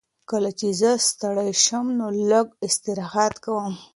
[0.29, 3.73] کله چې زه ستړی شم نو لږ استراحت کوم.